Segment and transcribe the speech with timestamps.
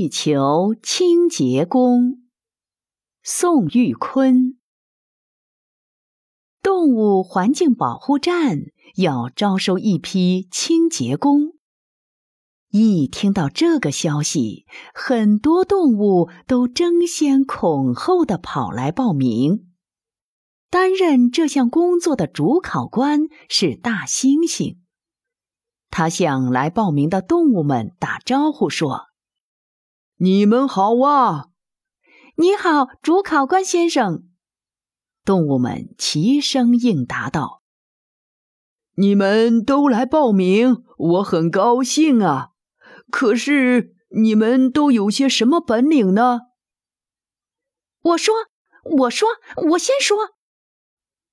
[0.00, 2.22] 地球清洁工，
[3.22, 4.58] 宋玉坤。
[6.62, 8.60] 动物环境保护站
[8.94, 11.52] 要招收一批清洁工。
[12.70, 19.68] 一听到这个消息，很多动物都争先恐后的跑来报名。
[20.70, 24.78] 担任这项工作的主考官是大猩猩。
[25.90, 29.08] 他向来报名的动物们打招呼说
[30.22, 31.46] ：“你们好啊
[32.36, 34.28] ！”“你好，主考官先生。”
[35.24, 37.62] 动物们齐声应答道
[38.96, 42.50] ：“你们都来报名，我很高兴啊！
[43.10, 46.40] 可是你们都有些什么本领呢
[48.02, 48.34] ？”“我说，
[48.98, 49.26] 我说，
[49.70, 50.34] 我先说。”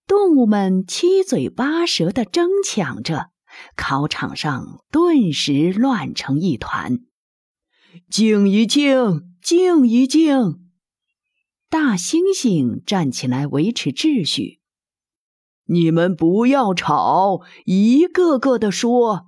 [0.07, 3.31] 动物们七嘴八舌的争抢着。
[3.75, 6.99] 考场上顿时乱成一团。
[8.09, 10.67] 静一静，静一静。
[11.69, 14.61] 大猩猩站起来维持秩序。
[15.65, 19.27] 你们不要吵，一个个的说。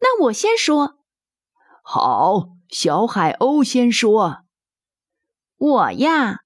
[0.00, 0.98] 那我先说。
[1.82, 4.42] 好，小海鸥先说。
[5.56, 6.40] 我呀，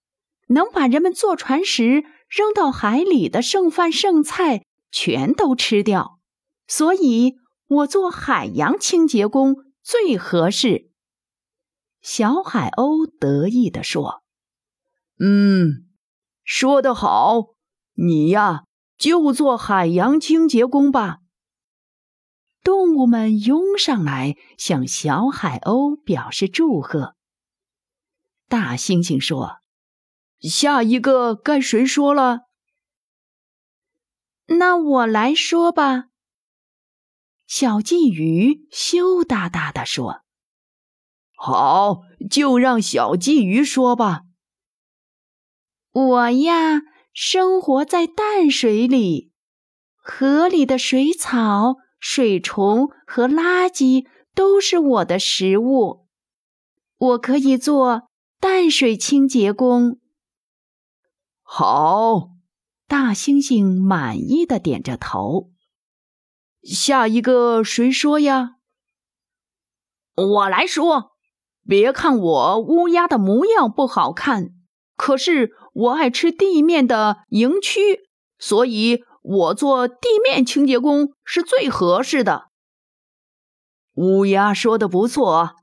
[0.48, 6.20] 能把人们坐船时扔到海里的剩饭剩菜全都吃掉。
[6.66, 7.34] 所以，
[7.66, 10.90] 我做海洋清洁工最合适。
[12.00, 14.24] 小海鸥得意地说
[15.20, 15.86] ：“嗯，
[16.42, 17.54] 说得好，
[17.92, 18.64] 你呀
[18.96, 21.18] 就做海洋清洁工吧。”
[22.64, 27.14] 动物们拥上来向小海鸥表示祝贺。
[28.48, 29.58] 大猩猩说
[30.40, 32.40] ：“下一个该谁说了？
[34.46, 36.06] 那我来说吧。”
[37.46, 40.22] 小鲫鱼羞答答地说
[41.36, 44.22] ：“好，就让小鲫鱼说吧。
[45.92, 49.30] 我呀，生活在淡水里，
[49.94, 56.08] 河里的水草、水虫和垃圾都是我的食物。
[56.96, 58.08] 我可以做
[58.40, 60.00] 淡水清洁工。”
[61.46, 62.30] 好，
[62.88, 65.53] 大猩猩满意的点着头。
[66.64, 68.56] 下一个谁说呀？
[70.16, 71.12] 我来说。
[71.66, 74.50] 别看我乌鸦的模样不好看，
[74.96, 78.00] 可是我爱吃地面的蝇蛆，
[78.38, 82.48] 所以我做地面清洁工是最合适的。
[83.94, 85.54] 乌鸦说的不错，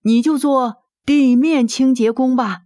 [0.00, 2.62] 你就做地面清洁工吧。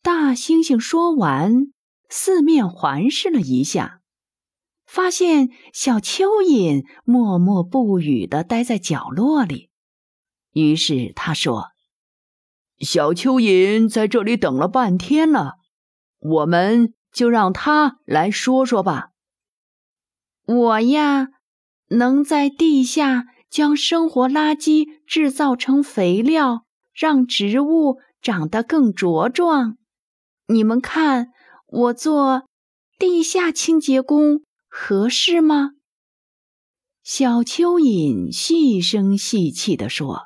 [0.00, 1.72] 大猩猩说完，
[2.08, 4.00] 四面环视了一下。
[4.86, 9.70] 发现小蚯蚓默默不语的待在角落里，
[10.52, 11.68] 于是他说
[12.80, 15.54] ：“小蚯蚓在这里等了半天了，
[16.20, 19.08] 我们就让它来说说吧。”
[20.46, 21.28] 我呀，
[21.88, 29.78] 能在地下将生活垃圾制造成肥料，让植物长得更茁壮。
[30.46, 31.28] 你们看，
[31.66, 32.46] 我做
[32.98, 34.43] 地下清洁工。
[34.76, 35.70] 合适吗？
[37.04, 40.24] 小蚯蚓细声细气地说：“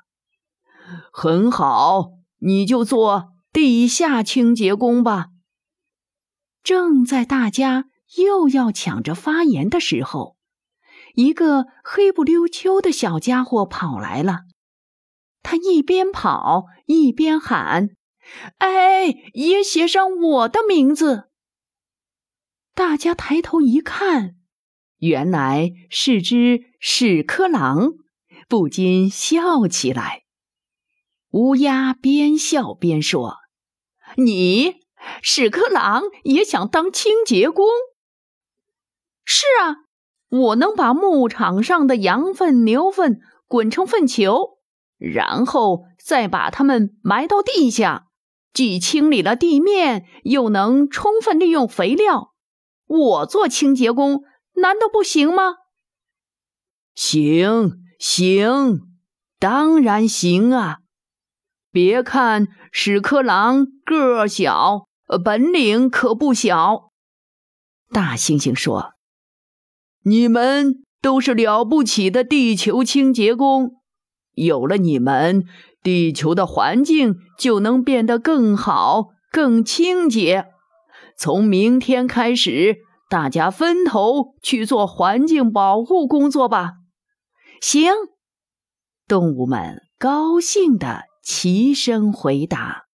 [1.13, 5.27] 很好，你就做地下清洁工吧。”
[6.65, 10.39] 正在大家又要抢着发言的时候，
[11.15, 14.45] 一个黑不溜秋的小家伙跑来了。
[15.43, 17.91] 他一边跑一边喊
[18.57, 21.29] ：“哎，也写上我的名字！”
[22.75, 24.37] 大家抬头一看。
[24.99, 27.93] 原来是只屎壳郎，
[28.49, 30.25] 不禁笑起来。
[31.31, 33.37] 乌鸦边笑边说
[34.17, 34.81] ：“你
[35.23, 37.67] 屎壳郎也想当清洁工？
[39.25, 39.77] 是啊，
[40.31, 44.59] 我能把牧场上的羊粪、牛粪滚成粪球，
[44.99, 48.07] 然后再把它们埋到地下，
[48.53, 52.33] 既清理了地面，又能充分利用肥料。
[52.87, 54.25] 我做清洁工。”
[54.61, 55.55] 难道不行吗？
[56.95, 58.81] 行行，
[59.39, 60.79] 当然行啊！
[61.71, 64.89] 别看屎壳郎个小，
[65.25, 66.91] 本领可不小。
[67.91, 68.95] 大猩猩说
[70.05, 73.77] ：“你们都是了不起的地球清洁工，
[74.33, 75.45] 有了你们，
[75.83, 80.47] 地球的环境就能变得更好、更清洁。
[81.17, 82.79] 从明天开始。”
[83.09, 86.75] 大家分头去做环境保护工作吧！
[87.61, 87.93] 行，
[89.07, 92.88] 动物们高兴地齐声回答。